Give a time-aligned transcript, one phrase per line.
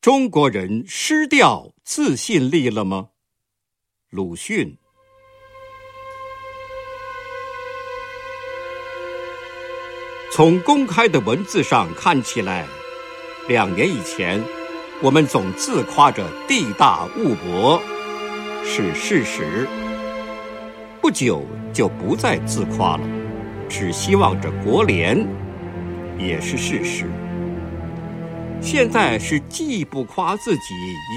[0.00, 3.10] 中国人失掉自信力了吗？
[4.08, 4.78] 鲁迅。
[10.32, 12.66] 从公开的文字上看起来，
[13.46, 14.42] 两年以前，
[15.02, 17.78] 我们总自夸着地大物博，
[18.64, 19.68] 是事实。
[21.02, 21.44] 不久
[21.74, 23.06] 就不再自夸了，
[23.68, 25.28] 只希望着国联，
[26.18, 27.04] 也是事实。
[28.62, 30.74] 现在是既不夸自己，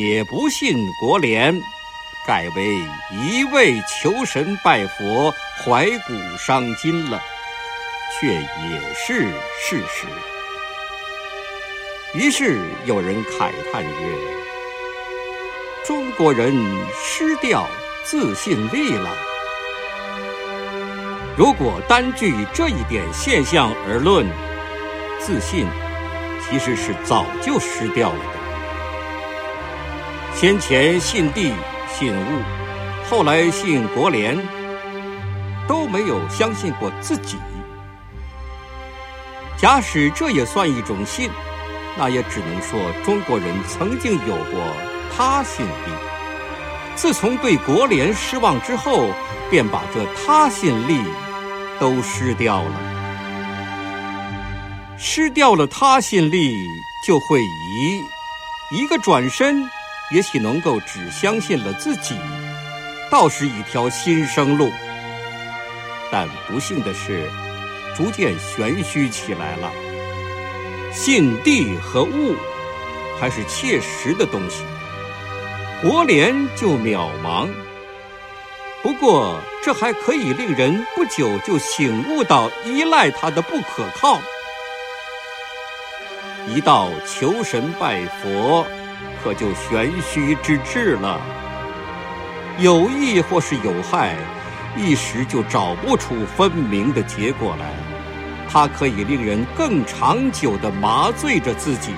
[0.00, 1.54] 也不信国联，
[2.26, 2.78] 改为
[3.12, 7.20] 一味求神拜佛，怀古伤今了，
[8.18, 9.28] 却也是
[9.60, 10.06] 事实。
[12.14, 13.90] 于是有人慨叹曰
[15.84, 16.54] ：“中国人
[17.04, 17.66] 失掉
[18.04, 19.10] 自信力了。”
[21.36, 24.24] 如果单据这一点现象而论，
[25.18, 25.66] 自信
[26.48, 28.24] 其实是早就失掉了的。
[30.34, 31.52] 先前信地
[31.88, 32.42] 信物，
[33.08, 34.38] 后来信国联，
[35.66, 37.38] 都没有相信过自己。
[39.56, 41.30] 假使这也算一种信，
[41.96, 44.60] 那也只能说中国人曾经有过
[45.16, 45.70] 他信力。
[46.94, 49.08] 自从对国联失望之后，
[49.50, 51.00] 便把这他信力。
[51.80, 52.93] 都失掉了，
[55.06, 56.66] 失掉了他信力，
[57.06, 58.02] 就会疑，
[58.70, 59.62] 一个转身，
[60.10, 62.16] 也许能够只相信了自己，
[63.10, 64.72] 倒是一条新生路。
[66.10, 67.30] 但不幸的是，
[67.94, 69.70] 逐渐玄虚起来了。
[70.90, 72.34] 信地和物，
[73.20, 74.64] 还是切实的东西，
[75.82, 77.46] 国联就渺茫。
[78.82, 84.18] 不过，这还可以令人不久就醒悟到依赖它的不可靠。
[86.46, 88.66] 一到求神拜佛，
[89.22, 91.20] 可就玄虚之至了。
[92.58, 94.14] 有益或是有害，
[94.76, 97.72] 一时就找不出分明的结果来。
[98.46, 101.92] 它可以令人更长久的麻醉着自己。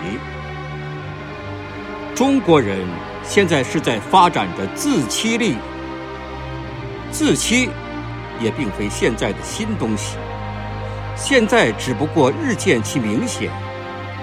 [2.14, 2.78] 中国人
[3.22, 5.56] 现在是在发展着自欺力。
[7.10, 7.68] 自欺，
[8.40, 10.16] 也并非现在的新东西，
[11.14, 13.50] 现在只不过日渐其明显，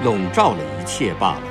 [0.04, 1.42] 笼罩了一切罢了。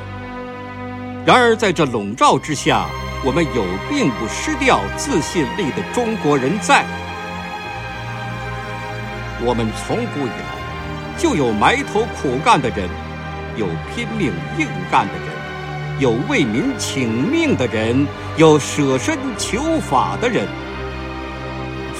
[1.25, 2.87] 然而在这笼罩之下，
[3.25, 6.85] 我们有并不失掉自信力的中国人在。
[9.45, 12.89] 我们从古以来就有埋头苦干的人，
[13.57, 20.49] 有拼命硬干的人，有为民请命的人，有舍身求法的人。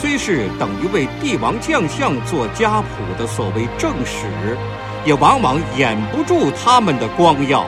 [0.01, 4.57] 虽是等于为帝王将相做家谱的所谓正史，
[5.05, 7.67] 也往往掩不住他们的光耀。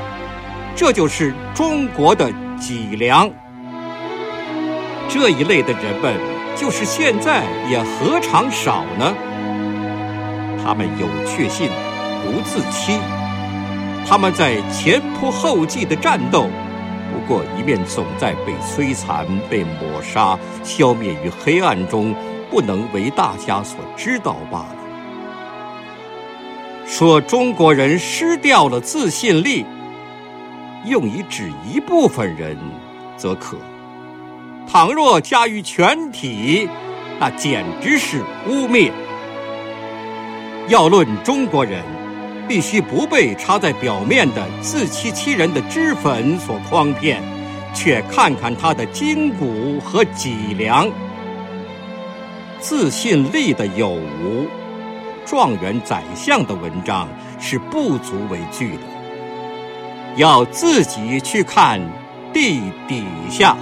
[0.77, 3.31] 这就是中国的脊梁。
[5.09, 6.15] 这一类的人们，
[6.57, 9.15] 就是现在也何尝少呢？
[10.65, 11.71] 他们有确信，
[12.23, 12.99] 不自欺。
[14.07, 16.49] 他们在前仆后继的战斗，
[17.13, 22.15] 不过一面总在被摧残、被抹杀、消灭于黑暗中。
[22.51, 24.84] 不能为大家所知道罢了。
[26.87, 29.65] 说中国人失掉了自信力，
[30.85, 32.57] 用以指一部分人，
[33.17, 33.57] 则可；
[34.71, 36.69] 倘若加于全体，
[37.19, 38.93] 那简直是污蔑。
[40.69, 41.83] 要论中国人，
[42.47, 47.23] 必须不被插在表面的自欺欺人的脂粉所诓骗，
[47.75, 50.89] 却看看他的筋骨和脊梁。
[52.61, 54.47] 自信力的有无，
[55.27, 57.09] 状元宰相的文章
[57.41, 58.83] 是不足为惧的。
[60.17, 61.81] 要自己去看
[62.33, 63.57] 地底下。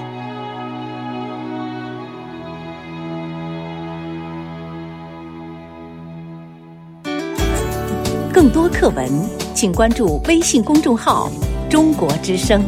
[8.32, 9.08] 更多课文，
[9.54, 11.30] 请关注微信公众号
[11.70, 12.62] “中国之声”。